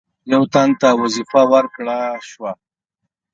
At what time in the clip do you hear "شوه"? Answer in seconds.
2.29-2.51